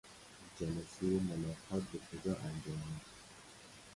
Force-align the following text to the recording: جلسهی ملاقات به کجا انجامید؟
جلسهی 0.59 1.19
ملاقات 1.19 1.83
به 1.91 1.99
کجا 2.17 2.31
انجامید؟ 2.35 3.01